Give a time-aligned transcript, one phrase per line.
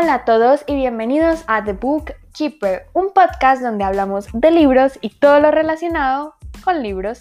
[0.00, 4.98] Hola a todos y bienvenidos a The Book Keeper, un podcast donde hablamos de libros
[5.02, 7.20] y todo lo relacionado con libros.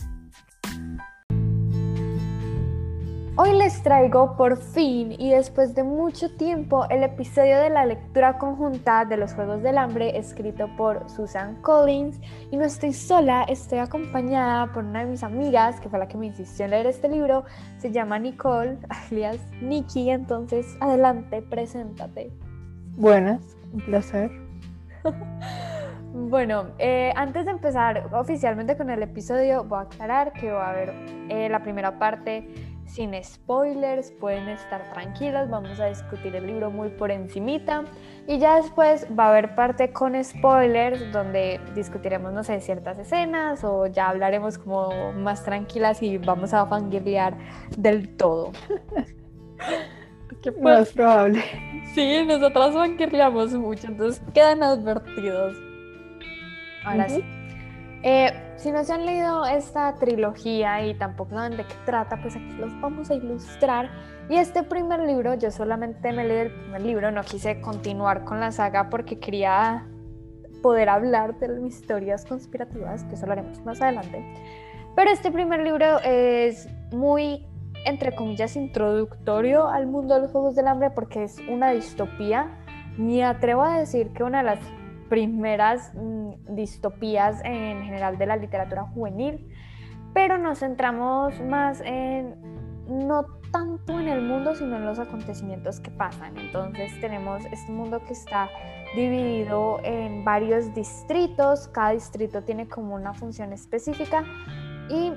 [3.35, 8.37] Hoy les traigo por fin y después de mucho tiempo el episodio de la lectura
[8.37, 12.17] conjunta de los Juegos del Hambre escrito por Susan Collins
[12.49, 16.17] y no estoy sola, estoy acompañada por una de mis amigas que fue la que
[16.17, 17.43] me insistió en leer este libro,
[17.77, 18.77] se llama Nicole,
[19.11, 22.31] alias Nikki, entonces adelante, preséntate.
[22.95, 23.41] Buenas,
[23.73, 24.31] un placer.
[26.11, 30.71] Bueno, eh, antes de empezar oficialmente con el episodio, voy a aclarar que va a
[30.71, 30.93] haber
[31.29, 32.49] eh, la primera parte
[32.87, 37.85] sin spoilers, pueden estar tranquilas, vamos a discutir el libro muy por encimita
[38.27, 43.63] y ya después va a haber parte con spoilers donde discutiremos, no sé, ciertas escenas
[43.63, 47.37] o ya hablaremos como más tranquilas y vamos a fangirlear
[47.77, 48.51] del todo.
[50.41, 51.43] ¿Qué más probable.
[51.93, 55.57] Sí, nosotras fangirleamos mucho, entonces quedan advertidos.
[56.85, 57.23] Ahora sí.
[58.03, 62.35] Eh, si no se han leído esta trilogía y tampoco saben de qué trata, pues
[62.35, 63.89] aquí los vamos a ilustrar.
[64.29, 68.39] Y este primer libro, yo solamente me leí el primer libro, no quise continuar con
[68.39, 69.85] la saga porque quería
[70.61, 74.23] poder hablar de mis historias conspirativas, que eso lo haremos más adelante.
[74.95, 77.45] Pero este primer libro es muy,
[77.85, 82.59] entre comillas, introductorio al mundo de los Juegos del Hambre porque es una distopía.
[82.97, 84.59] Me atrevo a decir que una de las
[85.09, 89.47] primeras mm, distopías en general de la literatura juvenil,
[90.13, 92.35] pero nos centramos más en
[92.87, 96.37] no tanto en el mundo, sino en los acontecimientos que pasan.
[96.37, 98.49] Entonces tenemos este mundo que está
[98.95, 104.23] dividido en varios distritos, cada distrito tiene como una función específica
[104.89, 105.13] y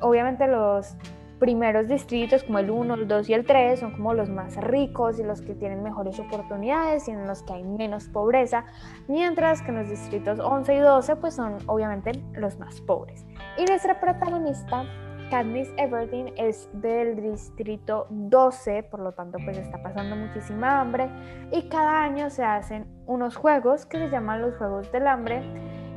[0.00, 0.96] obviamente los
[1.42, 5.18] primeros distritos como el 1, el 2 y el 3 son como los más ricos
[5.18, 8.64] y los que tienen mejores oportunidades y en los que hay menos pobreza,
[9.08, 13.26] mientras que en los distritos 11 y 12 pues son obviamente los más pobres.
[13.58, 14.84] Y nuestra protagonista,
[15.32, 21.10] Katniss Everdeen, es del distrito 12, por lo tanto pues está pasando muchísima hambre
[21.50, 25.42] y cada año se hacen unos juegos que se llaman los Juegos del Hambre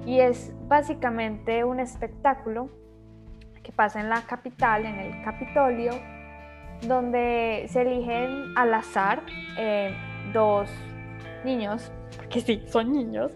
[0.08, 2.72] y es básicamente un espectáculo
[3.66, 5.92] que pasa en la capital, en el Capitolio,
[6.88, 9.24] donde se eligen al azar
[9.58, 9.96] eh,
[10.34, 10.70] dos
[11.44, 13.32] niños, porque sí, son niños,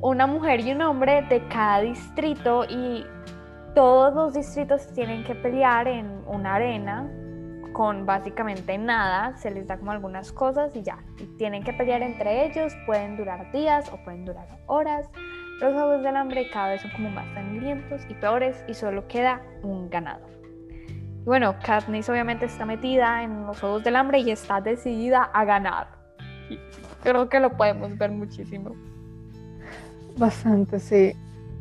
[0.00, 3.04] una mujer y un hombre de cada distrito y
[3.74, 7.10] todos los distritos tienen que pelear en una arena
[7.72, 12.02] con básicamente nada, se les da como algunas cosas y ya, y tienen que pelear
[12.02, 15.08] entre ellos, pueden durar días o pueden durar horas.
[15.60, 19.42] Los Juegos del Hambre cada vez son como más sangrientos y peores y solo queda
[19.62, 20.30] un ganador.
[21.20, 25.44] Y bueno, Katniss obviamente está metida en los Juegos del Hambre y está decidida a
[25.44, 25.88] ganar.
[27.02, 28.74] Creo que lo podemos ver muchísimo.
[30.16, 31.12] Bastante, sí.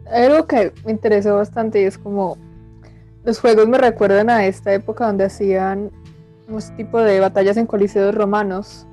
[0.10, 2.38] Algo que me interesó bastante y es como
[3.26, 5.92] los juegos me recuerdan a esta época donde hacían
[6.48, 8.88] unos tipo de batallas en coliseos romanos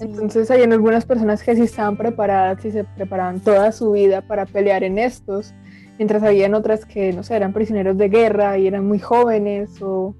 [0.00, 4.46] entonces hay algunas personas que sí estaban preparadas y se preparaban toda su vida para
[4.46, 5.54] pelear en estos,
[5.98, 10.14] mientras habían otras que, no sé, eran prisioneros de guerra y eran muy jóvenes o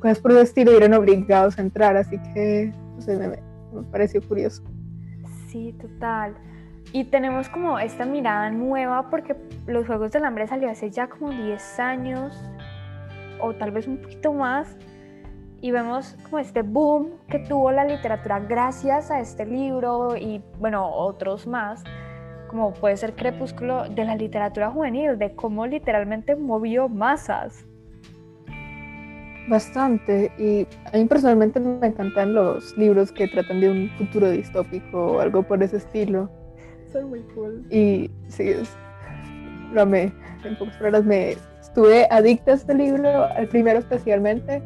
[0.00, 3.82] cosas por el estilo y eran obligados a entrar, así que, no sé, me, me
[3.90, 4.62] pareció curioso.
[5.48, 6.34] Sí, total.
[6.92, 9.36] Y tenemos como esta mirada nueva porque
[9.66, 12.36] los Juegos del Hambre salió hace ya como 10 años
[13.40, 14.76] o tal vez un poquito más
[15.62, 20.90] y vemos como este boom que tuvo la literatura gracias a este libro y bueno,
[20.90, 21.84] otros más,
[22.48, 27.64] como puede ser Crepúsculo, de la literatura juvenil, de cómo literalmente movió masas.
[29.48, 35.12] Bastante, y a mí personalmente me encantan los libros que tratan de un futuro distópico
[35.12, 36.28] o algo por ese estilo.
[36.92, 37.64] Son muy cool.
[37.70, 38.76] Y sí, es,
[39.72, 40.12] lo amé.
[40.44, 44.60] En pocas palabras, me estuve adicta a este libro, al primero especialmente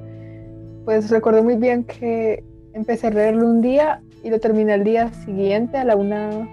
[0.87, 5.13] pues recuerdo muy bien que empecé a leerlo un día y lo terminé el día
[5.13, 6.49] siguiente a la una,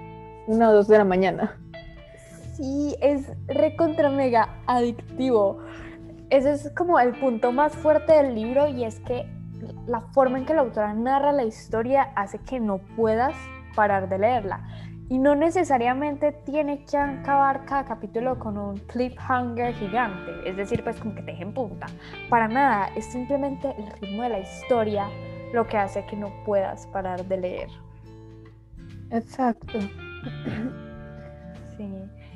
[0.48, 1.56] una o dos de la mañana.
[2.58, 5.60] Sí, es recontra mega adictivo.
[6.32, 9.28] Ese es como el punto más fuerte del libro y es que
[9.86, 13.36] la forma en que la autora narra la historia hace que no puedas
[13.76, 14.68] parar de leerla.
[15.10, 20.98] Y no necesariamente tiene que acabar cada capítulo con un cliffhanger gigante, es decir, pues
[20.98, 21.88] como que te deje en punta.
[22.30, 25.08] Para nada, es simplemente el ritmo de la historia
[25.54, 27.70] lo que hace que no puedas parar de leer.
[29.12, 29.80] Exacto.
[31.78, 31.88] Sí.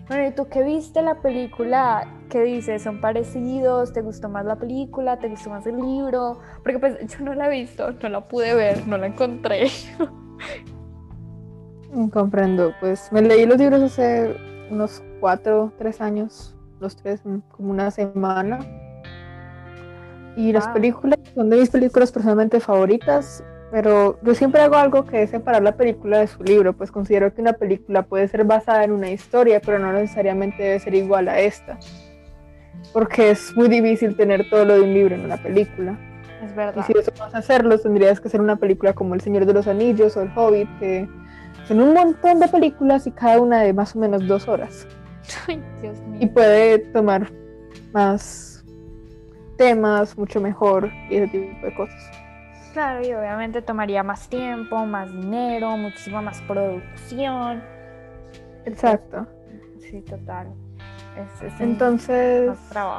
[0.07, 2.07] Bueno, ¿y tú qué viste la película?
[2.29, 2.83] ¿Qué dices?
[2.83, 3.91] ¿Son parecidos?
[3.91, 5.19] ¿Te gustó más la película?
[5.19, 6.39] ¿Te gustó más el libro?
[6.63, 9.67] Porque pues yo no la he visto, no la pude ver, no la encontré.
[12.11, 14.35] Comprendo, pues me leí los libros hace
[14.69, 18.59] unos cuatro, tres años, los tres, mm, como una semana.
[20.35, 25.23] Y las películas son de mis películas personalmente favoritas, pero yo siempre hago algo que
[25.23, 28.83] es separar la película de su libro, pues considero que una película puede ser basada
[28.83, 31.79] en una historia, pero no necesariamente debe ser igual a esta.
[32.93, 35.97] Porque es muy difícil tener todo lo de un libro en una película.
[36.43, 36.85] Es Y verdad.
[36.85, 39.67] si eso vas a hacerlo, tendrías que hacer una película como El Señor de los
[39.67, 41.07] Anillos o El Hobbit, que
[41.67, 44.87] son un montón de películas y cada una de más o menos dos horas.
[45.47, 46.19] Ay, Dios mío.
[46.21, 47.31] Y puede tomar
[47.93, 48.63] más
[49.57, 52.11] temas, mucho mejor y ese tipo de cosas.
[52.73, 57.61] Claro, y obviamente tomaría más tiempo, más dinero, muchísima más producción.
[58.65, 59.25] Exacto.
[59.79, 60.53] Sí, total.
[61.17, 62.51] Es, es un- Entonces,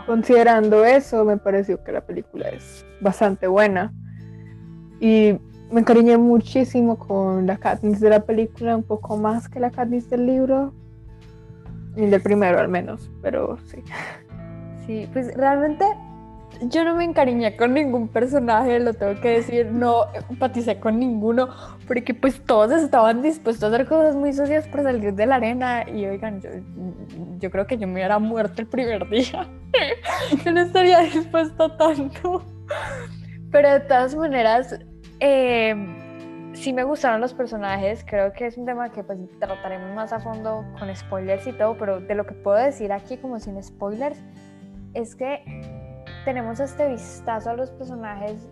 [0.06, 3.92] considerando eso, me pareció que la película es bastante buena.
[5.00, 5.38] Y
[5.70, 10.08] me encariñé muchísimo con la Katniss de la película, un poco más que la Katniss
[10.08, 10.72] del libro.
[11.96, 13.82] Y del primero al menos, pero sí.
[14.86, 15.84] Sí, pues realmente
[16.62, 21.48] yo no me encariñé con ningún personaje, lo tengo que decir, no empaticé con ninguno,
[21.86, 25.88] porque pues todos estaban dispuestos a hacer cosas muy sucias por salir de la arena
[25.88, 26.50] y oigan, yo,
[27.38, 29.46] yo creo que yo me hubiera muerto el primer día,
[30.44, 32.42] yo no estaría dispuesta tanto,
[33.50, 34.78] pero de todas maneras,
[35.20, 35.74] eh,
[36.54, 40.20] sí me gustaron los personajes, creo que es un tema que pues trataremos más a
[40.20, 44.20] fondo con spoilers y todo, pero de lo que puedo decir aquí como sin spoilers,
[44.94, 45.42] es que
[46.24, 48.48] tenemos este vistazo a los personajes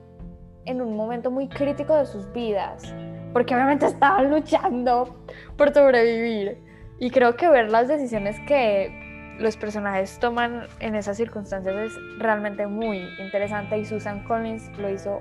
[0.65, 2.95] en un momento muy crítico de sus vidas,
[3.33, 5.17] porque obviamente estaban luchando
[5.57, 6.59] por sobrevivir.
[6.99, 12.67] Y creo que ver las decisiones que los personajes toman en esas circunstancias es realmente
[12.67, 15.21] muy interesante y Susan Collins lo hizo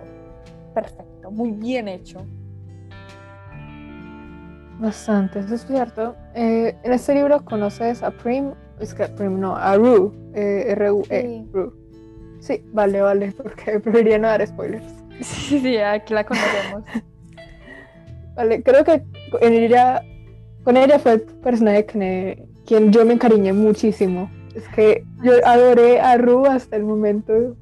[0.75, 2.23] perfecto, muy bien hecho.
[4.79, 6.15] Bastante, eso es cierto.
[6.35, 11.21] Eh, en este libro conoces a Prim, es que Prim no, a Rue, eh, R-U-E,
[11.21, 11.49] Sí.
[11.51, 11.71] Rue.
[12.41, 14.85] Sí, vale, vale, porque preferiría no dar spoilers.
[15.21, 16.83] Sí, sí, aquí la conocemos.
[18.35, 19.01] Vale, creo que
[19.39, 20.01] en ella,
[20.65, 24.29] con ella fue el personaje que quien yo me encariñé muchísimo.
[24.53, 27.55] Es que yo adoré a Rue hasta el momento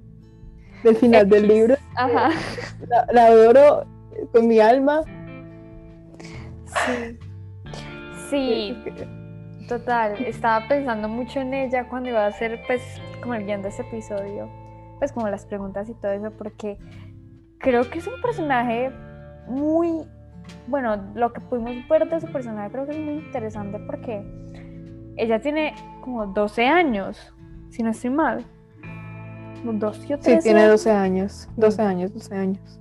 [0.83, 1.75] del final del libro.
[1.95, 2.29] Ajá.
[2.87, 3.85] La, la adoro
[4.31, 5.01] con mi alma.
[6.65, 7.19] Sí.
[8.29, 8.75] Sí,
[9.67, 12.81] Total, estaba pensando mucho en ella cuando iba a hacer, pues,
[13.21, 14.49] como el guion de este episodio,
[14.99, 16.77] pues, como las preguntas y todo eso, porque
[17.59, 18.91] creo que es un personaje
[19.47, 20.05] muy,
[20.67, 24.21] bueno, lo que pudimos ver de su personaje creo que es muy interesante porque
[25.15, 27.33] ella tiene como 12 años,
[27.69, 28.45] si no estoy mal.
[29.63, 30.71] Como 12 o 13 Sí, tiene años.
[30.83, 32.79] 12 años, 12 años, 12 años.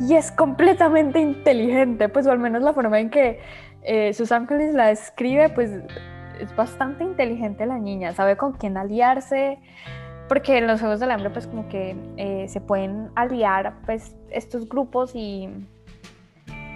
[0.00, 3.40] Y es completamente inteligente, pues o al menos la forma en que
[3.82, 5.70] eh, Susan Collins la describe, pues
[6.40, 9.58] es bastante inteligente la niña, sabe con quién aliarse,
[10.28, 14.68] porque en los Juegos del Hambre pues como que eh, se pueden aliar pues estos
[14.68, 15.48] grupos y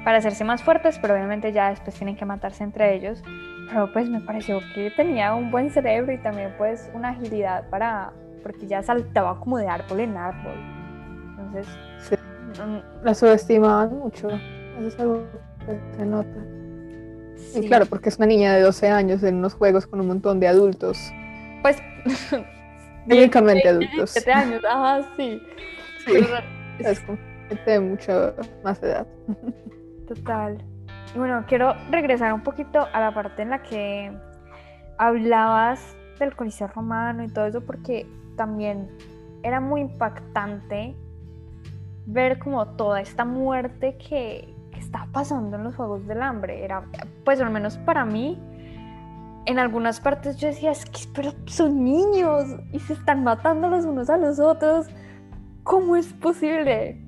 [0.05, 3.23] para hacerse más fuertes, pero obviamente ya después tienen que matarse entre ellos.
[3.71, 8.13] Pero pues me pareció que tenía un buen cerebro y también pues una agilidad para,
[8.45, 10.55] porque ya saltaba como de árbol en árbol.
[11.39, 11.67] Entonces,
[12.09, 12.15] Sí.
[13.03, 14.29] La subestimaban mucho.
[14.29, 15.25] Eso es algo
[15.67, 16.29] que se nota.
[17.37, 20.07] Y Sí, claro, porque es una niña de 12 años en unos juegos con un
[20.07, 20.99] montón de adultos.
[21.63, 21.83] Pues.
[23.09, 24.11] Técnicamente adultos.
[24.11, 25.43] 7 años, ajá, sí.
[26.05, 26.27] Sí, Pero-
[26.91, 27.19] es como
[27.67, 29.07] de mucha más edad.
[30.07, 30.59] Total.
[31.15, 34.13] Y bueno, quiero regresar un poquito a la parte en la que
[34.99, 38.89] hablabas del Coliseo Romano y todo eso, porque también
[39.43, 40.95] era muy impactante
[42.07, 46.65] ver como toda esta muerte que, que está pasando en los Juegos del Hambre.
[46.65, 46.85] Era,
[47.25, 48.39] pues al menos para mí,
[49.47, 53.85] en algunas partes yo decía, es que pero son niños y se están matando los
[53.85, 54.89] unos a los otros.
[55.63, 57.05] ¿Cómo es posible?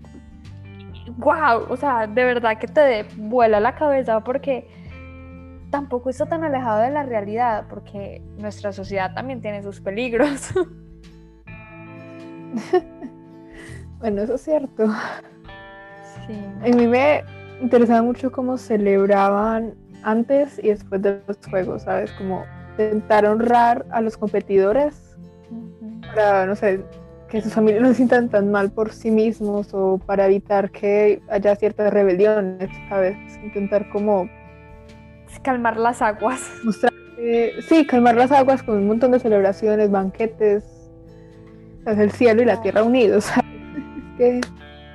[1.16, 4.68] wow, o sea, de verdad que te vuela la cabeza porque
[5.70, 10.52] tampoco está tan alejado de la realidad, porque nuestra sociedad también tiene sus peligros.
[13.98, 14.88] Bueno, eso es cierto.
[16.26, 16.34] Sí.
[16.60, 17.24] A mí me
[17.62, 22.12] interesaba mucho cómo celebraban antes y después de los juegos, ¿sabes?
[22.12, 25.16] Como intentar honrar a los competidores
[26.14, 26.84] para, no sé,
[27.30, 31.22] que sus familias no se sientan tan mal por sí mismos o para evitar que
[31.30, 33.16] haya ciertas rebeliones, ¿sabes?
[33.42, 34.28] Intentar como
[35.42, 36.40] Calmar las aguas.
[36.64, 36.92] mostrar,
[37.68, 40.75] sí, calmar las aguas con un montón de celebraciones, banquetes,
[41.86, 42.00] ¿sabes?
[42.00, 43.30] el cielo y la tierra unidos.
[44.18, 44.40] Es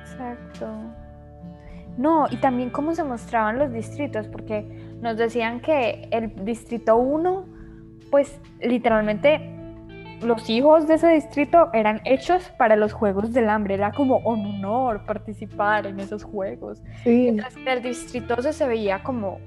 [0.02, 0.68] Exacto.
[1.96, 4.62] No, y también cómo se mostraban los distritos, porque
[5.00, 7.46] nos decían que el distrito 1,
[8.10, 9.40] pues literalmente
[10.22, 14.46] los hijos de ese distrito eran hechos para los Juegos del Hambre, era como un
[14.46, 16.82] honor participar en esos juegos.
[17.02, 17.22] Sí.
[17.22, 19.38] Mientras que el distrito 12 se veía como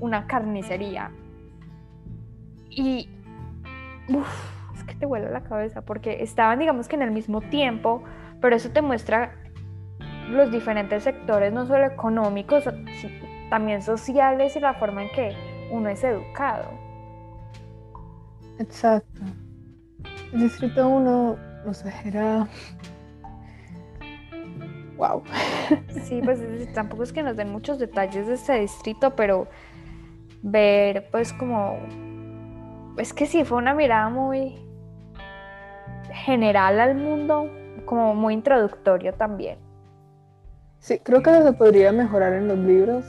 [0.00, 1.10] una carnicería.
[2.70, 3.08] Y
[4.08, 4.55] uf, es
[4.86, 8.02] que te vuela la cabeza porque estaban digamos que en el mismo tiempo,
[8.40, 9.34] pero eso te muestra
[10.30, 12.64] los diferentes sectores, no solo económicos,
[13.50, 15.34] también sociales y la forma en que
[15.70, 16.68] uno es educado.
[18.58, 19.20] Exacto.
[20.32, 22.48] El distrito 1, no sé, era.
[24.96, 25.22] Wow.
[26.04, 29.46] Sí, pues es- tampoco es que nos den muchos detalles de este distrito, pero
[30.42, 31.76] ver pues como...
[32.96, 34.56] Es que sí, fue una mirada muy
[36.12, 37.50] general al mundo,
[37.84, 39.58] como muy introductoria también.
[40.78, 43.04] Sí, creo que se podría mejorar en los libros.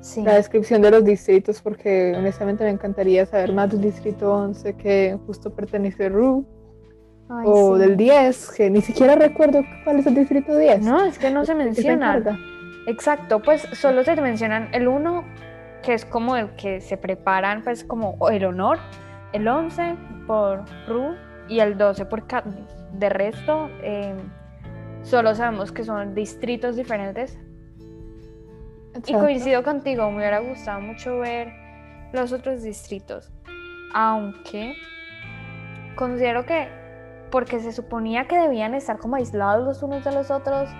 [0.00, 0.22] Sí.
[0.22, 5.18] La descripción de los distritos, porque honestamente me encantaría saber más del distrito 11 que
[5.26, 6.44] justo pertenece a Rue,
[7.28, 7.80] Ay, o sí.
[7.82, 10.82] del 10, que ni siquiera recuerdo cuál es el distrito 10.
[10.82, 12.16] No, es que no se ¿De qué menciona.
[12.16, 12.38] encarga?
[12.86, 15.24] Exacto, pues solo se mencionan el 1,
[15.82, 18.78] que es como el que se preparan, pues como el honor,
[19.32, 19.96] el 11
[20.28, 21.16] por Ru
[21.48, 22.84] y el 12 por Katniss.
[22.92, 24.14] De resto, eh,
[25.02, 27.38] solo sabemos que son distritos diferentes.
[28.94, 29.20] Y Exacto.
[29.20, 31.52] coincido contigo, me hubiera gustado mucho ver
[32.12, 33.30] los otros distritos.
[33.94, 34.74] Aunque
[35.96, 36.68] considero que,
[37.30, 40.70] porque se suponía que debían estar como aislados los unos de los otros,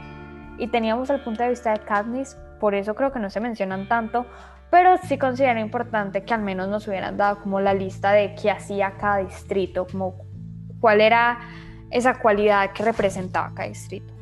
[0.58, 3.88] y teníamos el punto de vista de Katniss, por eso creo que no se mencionan
[3.88, 4.26] tanto,
[4.70, 8.50] pero sí considero importante que al menos nos hubieran dado como la lista de qué
[8.50, 10.25] hacía cada distrito, como
[10.80, 11.38] cuál era
[11.90, 14.12] esa cualidad que representaba cada distrito.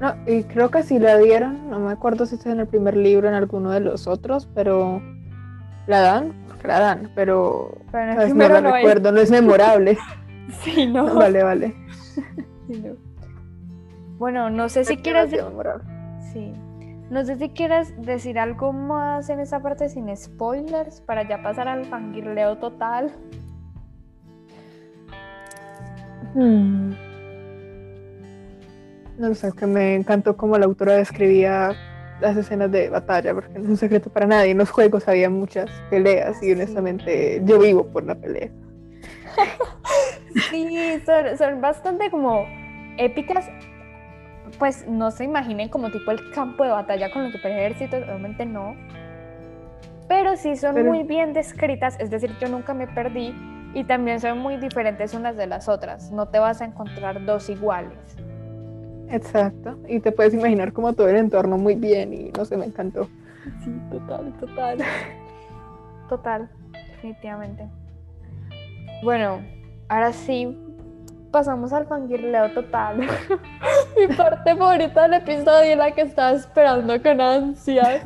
[0.00, 2.96] No, y creo que sí la dieron, no me acuerdo si está en el primer
[2.96, 5.02] libro o en alguno de los otros, pero
[5.88, 9.98] la dan, la dan, pero Pero no la no recuerdo, no es memorable.
[10.62, 11.14] Sí, no.
[11.14, 11.74] vale, vale.
[12.66, 12.96] Sí, no.
[14.18, 15.84] Bueno, no sé si Es memorable.
[16.32, 16.54] Sí.
[17.10, 21.68] No sé si quieres decir algo más en esa parte sin spoilers para ya pasar
[21.68, 23.14] al fangirleo total.
[26.38, 26.92] Hmm.
[29.18, 31.72] No sé, que me encantó cómo la autora describía
[32.20, 34.52] las escenas de batalla, porque no es un secreto para nadie.
[34.52, 36.52] En los juegos había muchas peleas y Sí.
[36.52, 38.50] honestamente yo vivo por la pelea.
[40.50, 42.46] Sí, son, son bastante como
[42.96, 43.48] épicas.
[44.58, 48.46] Pues no se imaginen como tipo el campo de batalla con los super ejércitos, obviamente
[48.46, 48.76] no.
[50.08, 53.34] Pero sí son Pero- muy bien descritas, es decir, yo nunca me perdí
[53.74, 56.10] y también son muy diferentes unas de las otras.
[56.10, 57.98] No te vas a encontrar dos iguales.
[59.10, 59.78] Exacto.
[59.88, 63.08] Y te puedes imaginar como todo el entorno muy bien y no sé, me encantó.
[63.64, 64.78] Sí, total, total.
[66.08, 67.68] Total, definitivamente.
[69.02, 69.40] Bueno,
[69.88, 70.56] ahora sí,
[71.30, 72.98] pasamos al fangirleo total.
[73.96, 78.02] Mi parte favorita del episodio y la que estaba esperando con ansias.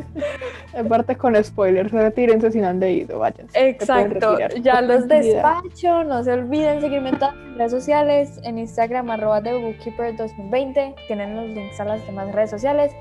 [0.76, 3.46] Aparte con spoilers, retírense si no han leído, vayan.
[3.54, 6.04] Exacto, ya los despacho.
[6.04, 8.40] No se olviden seguirme en todas las redes sociales.
[8.44, 10.94] En Instagram, arroba The Bookkeeper 2020.
[11.06, 12.92] Tienen los links a las demás redes sociales.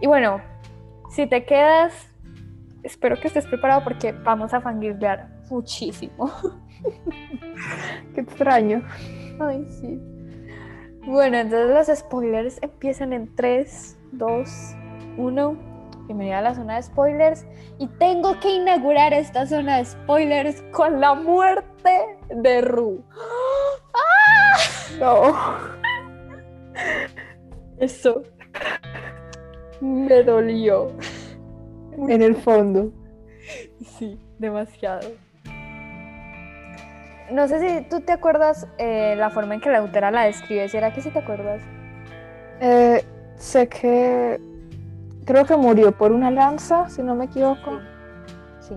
[0.00, 0.40] Y bueno,
[1.10, 2.08] si te quedas,
[2.82, 6.30] espero que estés preparado porque vamos a fangirlear muchísimo.
[8.14, 8.82] Qué extraño.
[9.40, 10.00] Ay, sí.
[11.06, 14.48] Bueno, entonces los spoilers empiezan en 3, 2,
[15.16, 15.56] 1.
[16.06, 17.46] Bienvenida a la zona de spoilers.
[17.78, 23.04] Y tengo que inaugurar esta zona de spoilers con la muerte de Ru.
[25.00, 25.34] No.
[27.78, 28.22] Eso
[29.80, 30.92] me dolió.
[32.08, 32.92] En el fondo.
[33.98, 35.08] Sí, demasiado.
[37.30, 40.68] No sé si tú te acuerdas eh, la forma en que la autora la describe.
[40.68, 41.62] ¿Será que sí te acuerdas?
[42.60, 43.02] Eh,
[43.36, 44.40] sé que
[45.24, 47.80] creo que murió por una lanza, si no me equivoco.
[48.60, 48.74] Sí.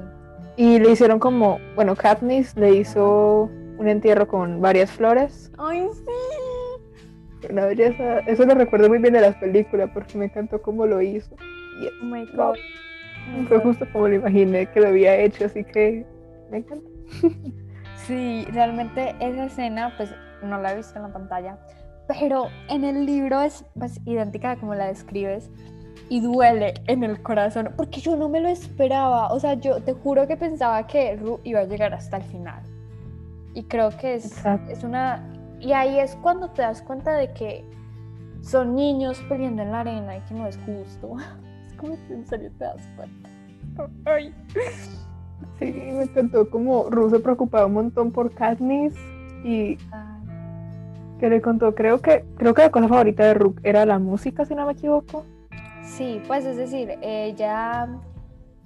[0.55, 5.51] Y le hicieron como, bueno, Katniss le hizo un entierro con varias flores.
[5.57, 7.47] Ay, sí.
[7.49, 8.19] Una belleza.
[8.19, 11.35] Eso lo recuerdo muy bien de las películas porque me encantó cómo lo hizo.
[11.81, 12.55] Y Oh my god.
[13.47, 16.05] Fue justo como lo imaginé que lo había hecho, así que
[16.49, 16.87] me encanta.
[18.07, 21.57] Sí, realmente esa escena, pues no la he visto en la pantalla,
[22.07, 25.51] pero en el libro es pues, idéntica a como la describes
[26.09, 29.91] y duele en el corazón, porque yo no me lo esperaba, o sea, yo te
[29.91, 32.63] juro que pensaba que Ru iba a llegar hasta el final.
[33.53, 34.71] Y creo que es, Exacto.
[34.71, 35.27] es una...
[35.59, 37.65] Y ahí es cuando te das cuenta de que
[38.41, 41.15] son niños peleando en la arena y que no es justo.
[41.67, 43.29] Es como que en serio te das cuenta.
[44.05, 44.33] Ay.
[45.60, 48.94] Sí, me encantó como Ru se preocupaba un montón por Katniss
[49.44, 49.77] y
[51.20, 54.46] que le contó, creo que creo que la cosa favorita de Rook era la música,
[54.46, 55.25] si no me equivoco.
[55.82, 57.88] Sí, pues es decir, ella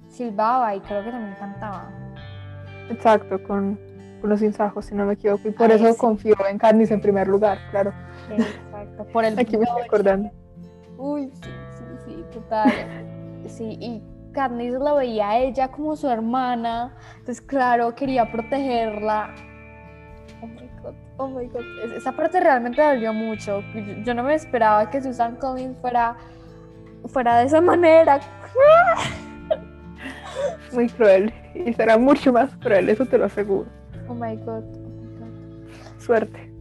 [0.08, 1.90] silbaba y creo que también cantaba.
[2.90, 3.78] Exacto, con,
[4.22, 7.58] los insajos, si no me equivoco, y por eso confió en Katniss en primer lugar,
[7.70, 7.92] claro.
[8.30, 10.30] Exacto, por el Aquí me estoy acordando.
[10.98, 12.72] Uy, sí, sí, sí, total.
[13.48, 19.34] Sí, y Katniss la veía a ella como su hermana, entonces claro, quería protegerla.
[20.42, 21.62] Oh my god, oh my god.
[21.96, 23.62] Esa parte realmente dolió mucho.
[24.04, 26.16] Yo, no me esperaba que Susan Collins fuera,
[27.06, 28.20] fuera de esa manera.
[30.72, 31.32] Muy cruel.
[31.54, 33.68] Y será mucho más cruel, eso te lo aseguro.
[34.08, 36.00] Oh my god, oh my god.
[36.00, 36.52] Suerte.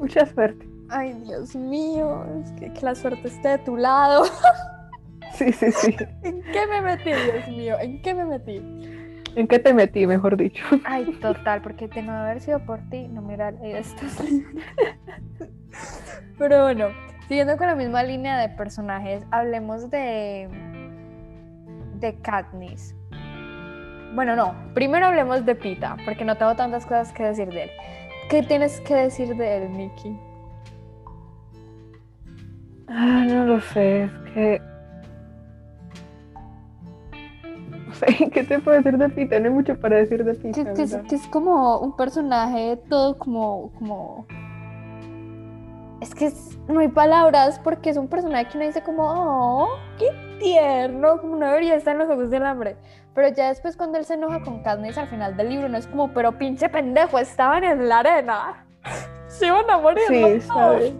[0.00, 0.66] Mucha suerte.
[0.88, 4.24] Ay, Dios mío, es que, que la suerte esté de tu lado.
[5.34, 5.96] Sí, sí, sí.
[6.22, 7.76] ¿En qué me metí, Dios mío?
[7.80, 8.62] ¿En qué me metí?
[9.36, 10.64] ¿En qué te metí, mejor dicho?
[10.84, 14.02] Ay, total, porque de no haber sido por ti, no me hubiera leído esto.
[16.38, 16.88] Pero bueno,
[17.28, 20.48] siguiendo con la misma línea de personajes, hablemos de.
[21.98, 22.94] de Katniss.
[24.14, 27.70] Bueno, no, primero hablemos de Pita, porque no tengo tantas cosas que decir de él.
[28.30, 30.16] ¿Qué tienes que decir de él, Nikki?
[32.86, 34.62] Ah, no lo sé, es que
[38.32, 39.38] ¿qué te puedo decir de Pita?
[39.38, 40.74] No hay mucho para decir de Pita.
[40.74, 44.26] Que, es, como un personaje todo como, como...
[46.00, 46.32] Es que
[46.68, 51.36] no hay palabras porque es un personaje que uno dice como, oh, qué tierno, como
[51.36, 52.76] no debería estar en los ojos del hambre.
[53.14, 55.86] Pero ya después cuando él se enoja con Katniss al final del libro, no es
[55.86, 58.66] como, pero pinche pendejo, estaban en la arena.
[59.28, 60.04] Se iban a morir.
[60.08, 60.94] Sí, ¿sabes?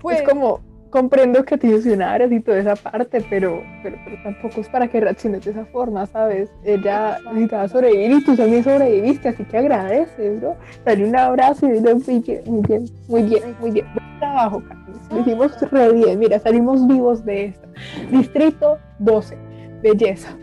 [0.00, 0.60] Pues, es como,
[0.96, 5.44] comprendo que te ilusionaras y toda esa parte, pero, pero, tampoco es para que reacciones
[5.44, 6.48] de esa forma, ¿sabes?
[6.64, 10.56] Ella necesitaba sobrevivir y tú también sobreviviste, así que agradeces, ¿no?
[10.86, 13.86] Dale un abrazo y dile muy bien, muy bien, muy bien, muy bien.
[13.92, 14.96] Buen trabajo, Carlos.
[15.10, 17.68] Lo hicimos re bien, mira, salimos vivos de esto.
[18.10, 19.36] Distrito 12,
[19.82, 20.34] belleza.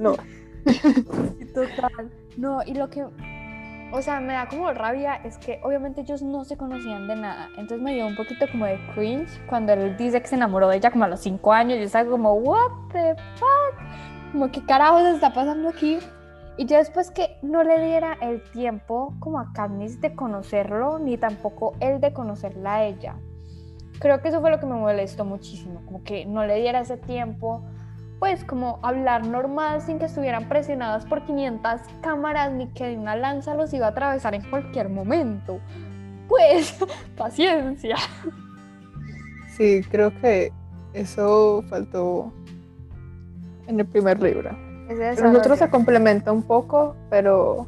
[0.00, 0.16] No.
[1.54, 2.10] Total.
[2.36, 3.04] No, y lo que
[3.90, 7.48] o sea, me da como rabia, es que obviamente ellos no se conocían de nada.
[7.56, 10.76] Entonces me dio un poquito como de cringe cuando él dice que se enamoró de
[10.76, 11.78] ella como a los 5 años.
[11.78, 14.32] Yo estaba como, what the fuck?
[14.32, 15.98] Como, ¿qué carajo se está pasando aquí?
[16.58, 21.16] Y ya después que no le diera el tiempo como a Katniss de conocerlo, ni
[21.16, 23.16] tampoco él de conocerla a ella.
[24.00, 26.96] Creo que eso fue lo que me molestó muchísimo, como que no le diera ese
[26.96, 27.62] tiempo
[28.18, 33.54] pues como hablar normal sin que estuvieran presionadas por 500 cámaras ni que una lanza
[33.54, 35.60] los iba a atravesar en cualquier momento.
[36.28, 36.76] Pues
[37.16, 37.96] paciencia.
[39.56, 40.52] Sí, creo que
[40.92, 42.32] eso faltó
[43.66, 44.50] en el primer libro.
[45.22, 47.66] Nosotros se complementa un poco, pero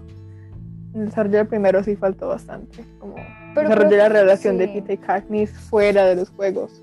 [0.95, 2.85] en el desarrollo del primero sí faltó bastante.
[2.99, 3.15] Como
[3.55, 6.83] desarrollar la relación de Peter y Katniss fuera de los juegos.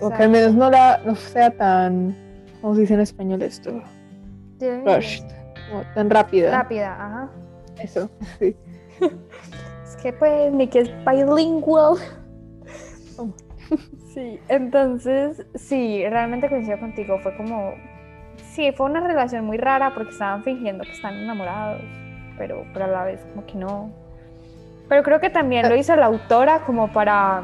[0.00, 2.16] O que al menos no, la, no sea tan,
[2.60, 3.82] ¿cómo se dice en español esto?
[4.60, 5.24] Rushed,
[5.94, 6.50] tan rápida.
[6.50, 7.30] Rápida, ajá.
[7.78, 8.56] Eso, sí.
[9.84, 11.96] es que pues ni que es bilingual.
[14.14, 17.74] sí, entonces, sí, realmente coincido contigo, fue como,
[18.52, 21.82] sí, fue una relación muy rara porque estaban fingiendo que están enamorados,
[22.38, 23.90] pero, pero a la vez como que no.
[24.88, 27.42] Pero creo que también lo hizo la autora como para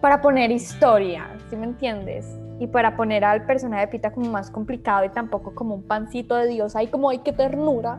[0.00, 2.38] para poner historia, ¿sí me entiendes?
[2.60, 6.34] Y para poner al personaje de Pita como más complicado y tampoco como un pancito
[6.36, 7.98] de Dios, ahí como, hay que ternura,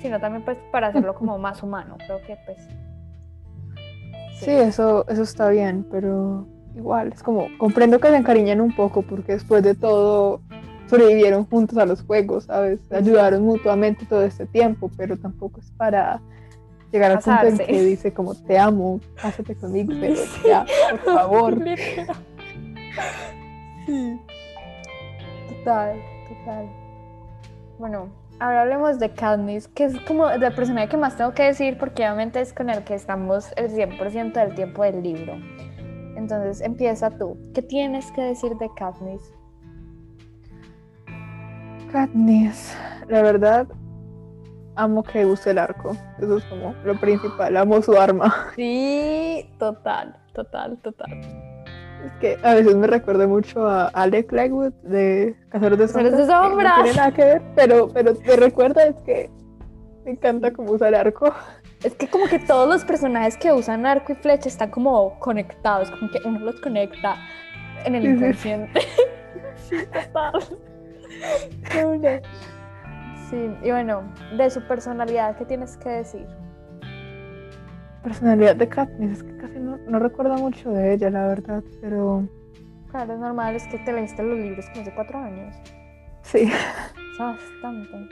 [0.00, 2.58] sino también pues para hacerlo como más humano, creo que pues...
[4.38, 9.02] Sí, eso, eso está bien, pero igual, es como, comprendo que se encariñan un poco
[9.02, 10.40] porque después de todo
[10.88, 12.80] sobrevivieron juntos a los juegos, ¿sabes?
[12.90, 16.20] Ayudaron mutuamente todo este tiempo, pero tampoco es para
[16.92, 20.14] llegar al punto en que dice como te amo, cásate conmigo, pero
[20.46, 21.58] ya, por favor.
[23.86, 24.20] sí.
[25.48, 25.96] Total,
[26.28, 26.68] total.
[27.78, 31.78] Bueno, ahora hablemos de Katniss, que es como el personaje que más tengo que decir
[31.78, 35.34] porque obviamente es con el que estamos el 100% del tiempo del libro.
[36.16, 37.36] Entonces empieza tú.
[37.54, 39.32] ¿Qué tienes que decir de Katniss?
[41.92, 42.76] Katniss,
[43.08, 43.66] la verdad,
[44.76, 45.96] amo que use el arco.
[46.18, 47.56] Eso es como lo principal.
[47.56, 48.48] Amo su arma.
[48.56, 51.10] Sí, total, total, total.
[52.04, 56.16] Es que a veces me recuerda mucho a Alec Legwood de Cazadores de Sombras.
[56.16, 56.78] de Sombras.
[56.78, 59.30] No tiene nada que ver, pero, pero me recuerda es que
[60.04, 61.32] me encanta cómo usa el arco.
[61.82, 65.90] Es que como que todos los personajes que usan arco y flecha están como conectados,
[65.90, 67.16] como que uno los conecta
[67.84, 68.80] en el inconsciente.
[69.68, 70.42] sí, total.
[73.30, 74.02] Sí, y bueno,
[74.36, 76.26] de su personalidad, ¿qué tienes que decir?
[78.02, 82.28] Personalidad de Katniss, es que casi no, no recuerdo mucho de ella, la verdad, pero...
[82.90, 85.54] Claro, es normal, es que te leíste los libros como hace cuatro años.
[86.22, 86.38] Sí.
[86.40, 88.08] Es bastante.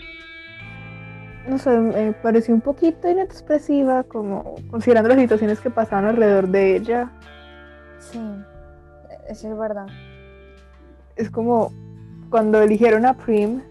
[1.49, 6.77] No sé, me pareció un poquito inexpresiva, como considerando las situaciones que pasaban alrededor de
[6.77, 7.11] ella.
[7.99, 8.21] Sí,
[9.29, 9.87] eso es verdad.
[11.17, 11.73] Es como
[12.31, 13.63] cuando eligieron a Prim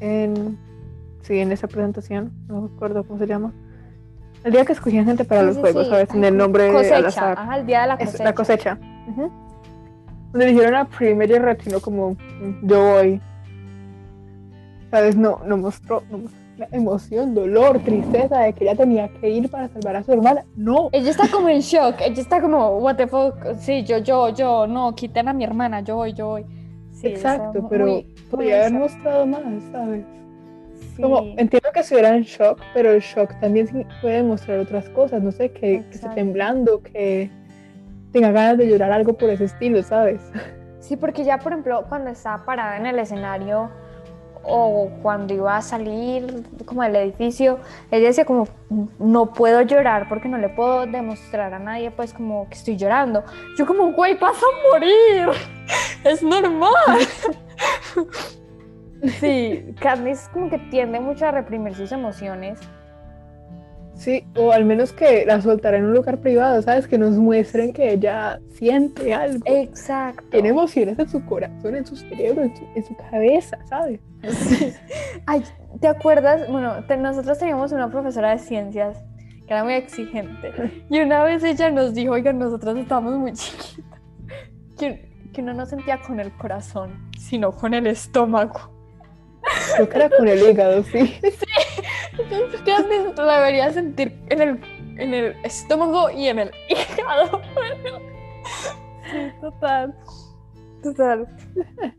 [0.00, 0.58] en,
[1.32, 3.52] sí, en esa presentación, no recuerdo cómo se llama.
[4.44, 5.90] El día que escogían gente para Sí, los sí, juegos, sí.
[5.90, 6.10] ¿sabes?
[6.14, 6.96] En el nombre cosecha.
[6.96, 7.38] al azar.
[7.38, 8.24] Ajá, el día de la Es cosecha.
[8.24, 8.78] la cosecha.
[10.30, 13.20] Cuando eligieron a Prim, ella reaccionó como, "Mm, yo voy.
[14.90, 15.16] ¿Sabes?
[15.16, 19.50] No, no mostró, no mostró la emoción, dolor, tristeza de que ella tenía que ir
[19.50, 20.44] para salvar a su hermana.
[20.54, 20.90] No.
[20.92, 24.66] Ella está como en shock, ella está como, what the fuck, sí, yo, yo, yo,
[24.66, 26.44] no, quiten a mi hermana, yo voy, yo voy.
[26.92, 29.40] Sí, Exacto, pero podría haber mostrado más,
[29.72, 30.04] ¿sabes?
[30.96, 31.02] Sí.
[31.02, 35.32] Como, entiendo que estuviera en shock, pero el shock también puede mostrar otras cosas, no
[35.32, 37.30] sé, que, que esté temblando, que
[38.12, 40.20] tenga ganas de llorar algo por ese estilo, ¿sabes?
[40.80, 43.70] Sí, porque ya, por ejemplo, cuando estaba parada en el escenario
[44.44, 47.58] o cuando iba a salir como del edificio,
[47.90, 48.48] ella decía como,
[48.98, 53.22] no puedo llorar porque no le puedo demostrar a nadie pues como que estoy llorando.
[53.56, 55.28] Yo como, güey, vas a morir,
[56.04, 56.72] es normal.
[59.20, 62.58] Sí, Katniss como que tiende mucho a reprimir sus emociones.
[63.94, 66.88] Sí, o al menos que la soltara en un lugar privado, ¿sabes?
[66.88, 70.24] Que nos muestren que ella siente algo, Exacto.
[70.30, 74.00] tiene emociones en su corazón, en su cerebro, en su, en su cabeza, ¿sabes?
[74.30, 74.72] Sí.
[75.26, 75.42] Ay,
[75.80, 76.48] ¿te acuerdas?
[76.50, 78.96] Bueno, te- nosotros teníamos una profesora de ciencias
[79.46, 80.52] que era muy exigente.
[80.88, 84.00] Y una vez ella nos dijo, oigan, nosotros estábamos muy chiquitas,
[84.78, 88.72] que, que uno no sentía con el corazón, sino con el estómago.
[89.76, 91.18] Que era con el hígado, sí.
[92.18, 94.60] Entonces, Katniss lo debería sentir en el,
[94.98, 97.40] en el estómago y en el hígado.
[99.10, 99.94] Sí, total.
[100.82, 101.26] Total.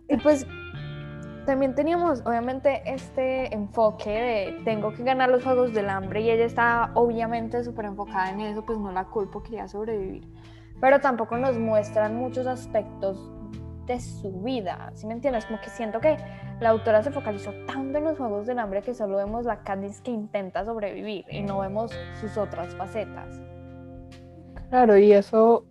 [0.09, 0.45] Y pues
[1.45, 6.45] también teníamos obviamente este enfoque de tengo que ganar los Juegos del Hambre y ella
[6.45, 10.27] está obviamente súper enfocada en eso, pues no la culpo, quería sobrevivir.
[10.79, 13.31] Pero tampoco nos muestran muchos aspectos
[13.85, 15.45] de su vida, ¿sí me entiendes?
[15.45, 16.17] Como que siento que
[16.59, 20.01] la autora se focalizó tanto en los Juegos del Hambre que solo vemos la Candice
[20.03, 23.41] que intenta sobrevivir y no vemos sus otras facetas.
[24.69, 25.65] Claro, y eso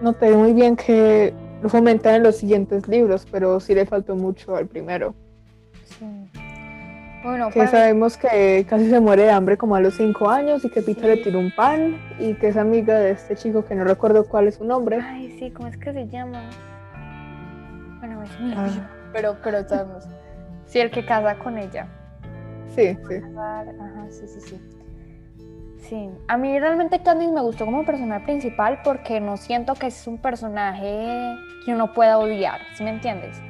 [0.00, 4.56] noté muy bien que lo fomentan en los siguientes libros, pero sí le faltó mucho
[4.56, 5.14] al primero.
[5.84, 6.06] Sí.
[7.22, 10.70] Bueno, Que sabemos que casi se muere de hambre como a los cinco años y
[10.70, 13.84] que Pita le tira un pan y que es amiga de este chico que no
[13.84, 15.00] recuerdo cuál es su nombre.
[15.02, 16.48] Ay, sí, ¿cómo es que se llama?
[17.98, 18.68] Bueno, es mío, Ah.
[19.12, 20.04] pero, pero sabemos.
[20.66, 21.86] Sí, el que casa con ella.
[22.68, 23.14] Sí, sí.
[23.36, 24.60] Ajá, sí, sí, sí.
[25.78, 30.06] Sí, a mí realmente Candice me gustó como personaje principal porque no siento que es
[30.06, 33.40] un personaje que uno pueda odiar, ¿sí me entiendes?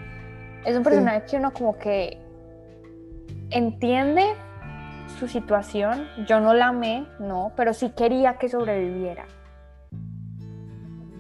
[0.65, 2.19] Es un personaje que uno como que
[3.51, 4.23] entiende
[5.19, 9.25] su situación, yo no la amé, no, pero sí quería que sobreviviera.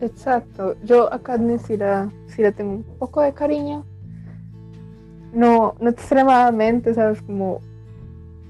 [0.00, 0.76] Exacto.
[0.84, 3.84] Yo a Katniss sí la, sí la tengo un poco de cariño.
[5.32, 7.20] No, no extremadamente, ¿sabes?
[7.22, 7.60] Como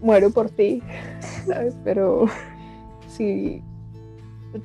[0.01, 0.83] muero por ti,
[1.47, 1.75] ¿sabes?
[1.85, 2.27] Pero
[3.09, 3.63] sí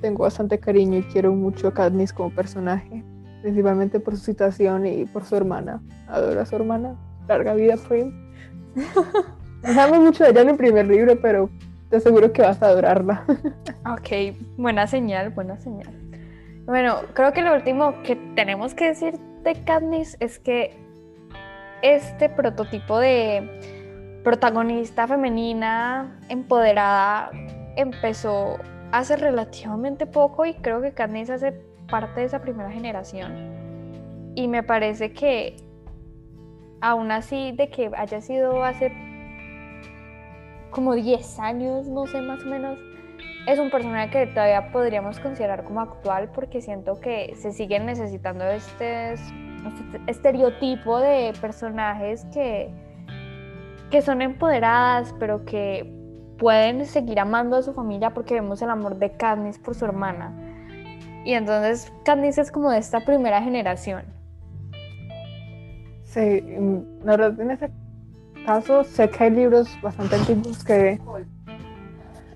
[0.02, 3.04] tengo bastante cariño y quiero mucho a Katniss como personaje.
[3.42, 5.82] Principalmente por su situación y por su hermana.
[6.08, 6.96] Adoro a su hermana.
[7.28, 8.12] Larga vida, Prim.
[9.64, 11.50] No sabemos mucho de ella en el primer libro, pero
[11.90, 13.24] te aseguro que vas a adorarla.
[13.90, 16.03] Ok, buena señal, buena señal.
[16.66, 20.78] Bueno, creo que lo último que tenemos que decir de Katniss es que
[21.82, 27.32] este prototipo de protagonista femenina empoderada
[27.76, 28.58] empezó
[28.94, 31.52] hace relativamente poco y creo que Katniss hace
[31.90, 34.32] parte de esa primera generación.
[34.36, 35.58] Y me parece que
[36.80, 38.94] aún así de que haya sido hace
[40.72, 42.80] como 10 años, no sé, más o menos,
[43.46, 48.46] es un personaje que todavía podríamos considerar como actual porque siento que se siguen necesitando
[48.46, 52.70] este, este estereotipo de personajes que,
[53.92, 55.92] que son empoderadas, pero que
[56.38, 60.34] pueden seguir amando a su familia porque vemos el amor de Katniss por su hermana.
[61.26, 64.04] Y entonces Katniss es como de esta primera generación.
[66.04, 67.72] Sí, mm, la en ese
[68.46, 71.00] caso sé que hay libros bastante antiguos que...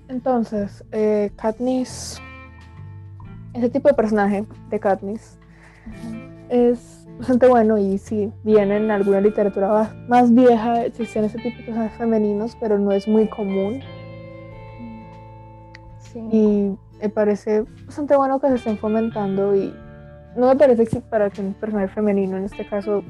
[0.08, 2.20] Entonces, eh, Katniss,
[3.52, 5.38] ese tipo de personaje de Katniss
[6.48, 11.64] es bastante bueno y si bien en alguna literatura más vieja existen ese tipo de
[11.64, 13.80] personajes femeninos, pero no es muy común.
[16.32, 19.74] Y me parece bastante bueno que se estén fomentando y
[20.36, 23.02] no me parece que para que un personaje femenino en este caso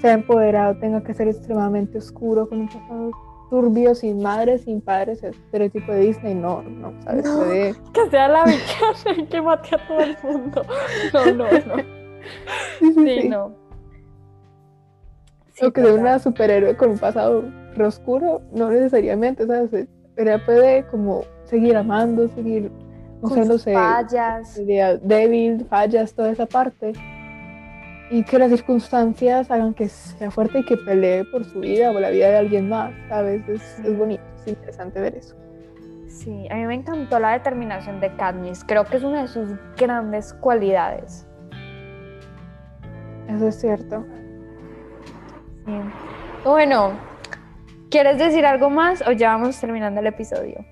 [0.00, 3.10] sea empoderado tenga que ser extremadamente oscuro con un pasado
[3.50, 7.76] turbio, sin madre, sin padres, el estereotipo de Disney, no, no, ¿sabes?
[7.92, 10.62] Que sea la villana que mate a todo el mundo.
[11.12, 11.96] No, no, no.
[12.80, 13.54] Sí, no.
[15.62, 17.44] o que sea una superhéroe con un pasado
[17.80, 19.86] oscuro, no necesariamente, ¿sabes?
[20.16, 22.72] Ella puede como seguir amando, seguir
[23.22, 24.60] mostrándose fallas.
[25.02, 26.94] débil, fallas, toda esa parte
[28.10, 31.98] y que las circunstancias hagan que sea fuerte y que pelee por su vida o
[31.98, 33.48] la vida de alguien más, ¿sabes?
[33.48, 35.36] Es, es bonito, es interesante ver eso.
[36.06, 39.50] Sí, a mí me encantó la determinación de Katniss, creo que es una de sus
[39.76, 41.26] grandes cualidades.
[43.28, 44.04] Eso es cierto.
[45.66, 45.72] Sí.
[46.44, 46.92] Bueno,
[47.90, 50.64] ¿quieres decir algo más o ya vamos terminando el episodio?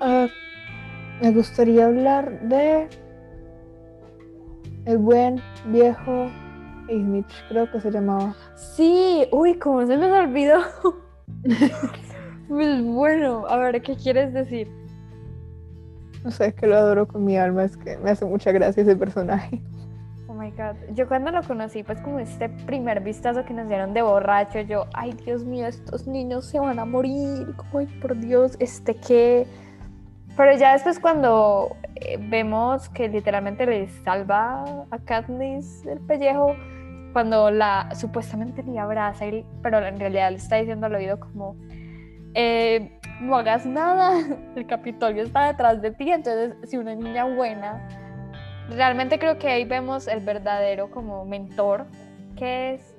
[0.00, 0.28] Uh,
[1.22, 2.88] me gustaría hablar de
[4.84, 6.28] el buen viejo
[7.00, 8.34] Mitch, creo que se llamaba.
[8.54, 10.60] Sí, uy, cómo se me olvidó.
[12.48, 14.68] pues bueno, a ver, ¿qué quieres decir?
[16.24, 18.82] No sé, es que lo adoro con mi alma, es que me hace mucha gracia
[18.82, 19.60] ese personaje.
[20.28, 23.92] Oh my god, yo cuando lo conocí, pues como este primer vistazo que nos dieron
[23.92, 28.56] de borracho, yo, ay Dios mío, estos niños se van a morir, ay por Dios,
[28.60, 29.46] este que
[30.36, 36.56] pero ya después cuando eh, vemos que literalmente le salva a Katniss el pellejo,
[37.12, 39.26] cuando la supuestamente le abraza,
[39.62, 41.56] pero en realidad le está diciendo al oído como,
[42.34, 44.20] eh, no hagas nada,
[44.56, 47.88] el Capitolio está detrás de ti, entonces si una niña buena,
[48.70, 51.86] realmente creo que ahí vemos el verdadero como mentor
[52.36, 52.96] que es.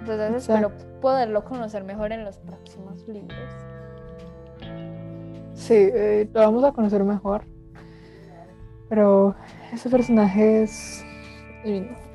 [0.00, 3.38] Entonces espero poderlo conocer mejor en los próximos libros.
[5.54, 7.51] Sí, eh, lo vamos a conocer mejor.
[8.92, 9.34] Pero
[9.72, 11.02] ese personaje es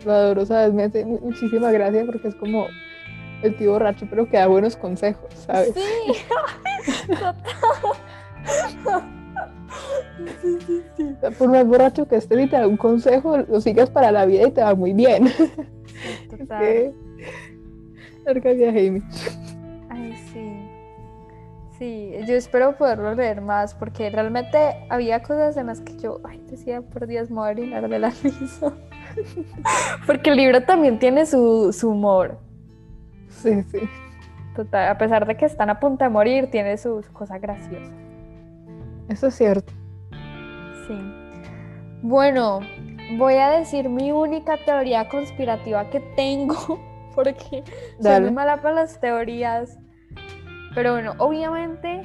[0.05, 0.75] Lo adoro, ¿sabes?
[0.75, 2.67] Me hace muchísima gracia porque es como
[3.41, 5.73] el tío borracho, pero que da buenos consejos, ¿sabes?
[5.73, 5.81] Sí,
[10.43, 11.05] sí, sí, sí.
[11.39, 14.47] Por más borracho que esté y te da un consejo, lo sigas para la vida
[14.47, 15.33] y te va muy bien.
[16.29, 16.93] Total.
[18.23, 18.51] Larga.
[21.77, 24.57] Sí, yo espero poderlo leer más porque realmente
[24.89, 28.09] había cosas en las que yo, ay, decía, por Dios, me voy a de la
[28.23, 28.73] risa.
[30.07, 32.39] porque el libro también tiene su, humor.
[33.29, 33.79] Sí, sí.
[34.55, 37.93] Total, a pesar de que están a punto de morir, tiene su, cosa graciosa.
[39.07, 39.71] Eso es cierto.
[40.87, 40.99] Sí.
[42.01, 42.61] Bueno,
[43.17, 46.79] voy a decir mi única teoría conspirativa que tengo,
[47.15, 47.63] porque
[48.01, 49.77] soy muy mala para las teorías.
[50.77, 52.03] Pero bueno, obviamente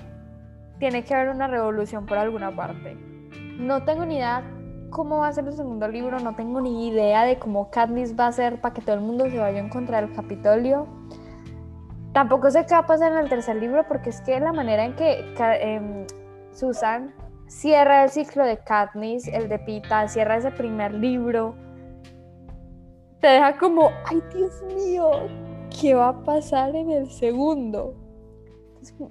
[0.79, 2.97] tiene que haber una revolución por alguna parte.
[3.59, 4.43] No tengo ni idea
[4.89, 8.29] cómo va a ser el segundo libro, no tengo ni idea de cómo Katniss va
[8.29, 10.87] a ser para que todo el mundo se vaya a encontrar el Capitolio.
[12.15, 14.87] Tampoco sé qué va a pasar en el tercer libro porque es que la manera
[14.87, 16.07] en que em,
[16.53, 17.15] Susan
[17.49, 21.57] cierra el ciclo de Katniss, el de Pita, cierra ese primer libro,
[23.21, 25.11] te deja como, ay Dios mío,
[25.79, 28.02] ¿qué va a pasar en el segundo?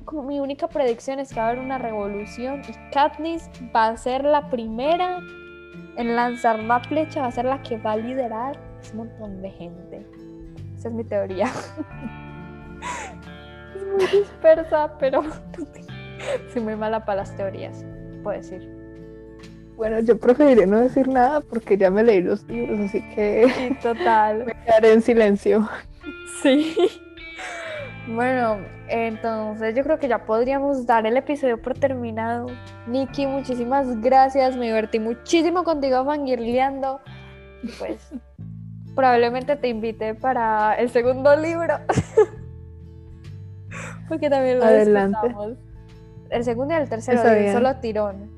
[0.06, 3.98] Como mi única predicción es que va a haber una revolución y Katniss va a
[3.98, 5.20] ser la primera
[5.98, 8.60] en lanzar la flecha, va a ser la que va a liderar
[8.92, 10.06] un montón de gente.
[10.78, 11.46] Esa es mi teoría.
[13.76, 15.24] es muy dispersa, pero
[16.54, 17.86] soy muy mala para las teorías,
[18.24, 18.82] puedo decir.
[19.76, 23.52] Bueno, yo preferiría no decir nada porque ya me leí los libros, así que.
[23.58, 24.46] Sí, total.
[24.46, 25.68] me quedaré en silencio.
[26.42, 26.76] Sí.
[28.16, 32.48] Bueno, entonces yo creo que ya podríamos dar el episodio por terminado.
[32.88, 34.58] Nikki, muchísimas gracias.
[34.58, 37.00] Me divertí muchísimo contigo fangirleando.
[37.80, 38.12] Pues
[38.96, 41.80] probablemente te invite para el segundo libro.
[44.10, 45.36] Porque también lo Adelante.
[46.30, 47.22] El segundo y el tercero,
[47.52, 48.30] solo tirón.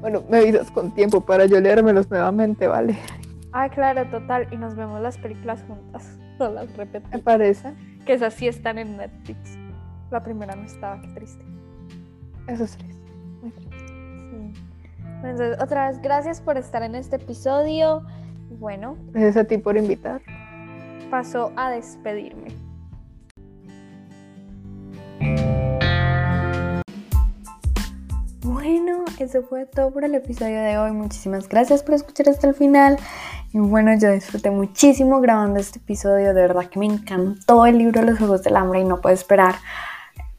[0.00, 2.96] Bueno, me avisas con tiempo para yo leérmelos nuevamente, ¿vale?
[3.52, 4.46] Ah, claro, total.
[4.50, 6.18] Y nos vemos las películas juntas.
[6.36, 7.12] No las repetimos.
[7.12, 7.72] Me parece.
[8.04, 9.58] Que esas sí están en Netflix.
[10.10, 11.44] La primera no estaba, qué triste.
[12.46, 13.78] Eso es triste, muy triste.
[13.78, 14.62] Sí.
[15.22, 18.02] Entonces, otra vez, gracias por estar en este episodio.
[18.58, 18.96] Bueno.
[19.12, 20.20] Gracias a ti por invitar.
[21.10, 22.64] Paso a despedirme.
[28.64, 30.92] bueno, eso fue todo por el episodio de hoy.
[30.92, 32.98] Muchísimas gracias por escuchar hasta el final.
[33.54, 36.34] Y bueno, yo disfruté muchísimo grabando este episodio.
[36.34, 39.54] De verdad que me encantó el libro Los Juegos del Hambre y no puedo esperar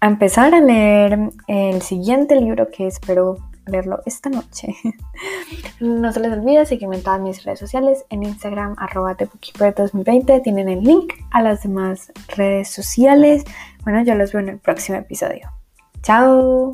[0.02, 4.76] a empezar a leer el siguiente libro que espero leerlo esta noche.
[5.80, 10.68] no se les olvide seguirme en todas mis redes sociales, en Instagram, arroba 2020 Tienen
[10.68, 13.46] el link a las demás redes sociales.
[13.86, 15.50] Bueno, yo los veo en el próximo episodio.
[16.02, 16.74] Chao.